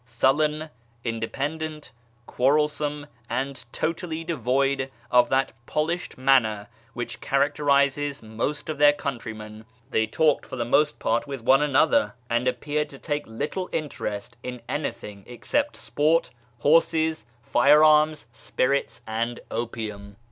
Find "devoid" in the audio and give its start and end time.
4.23-4.89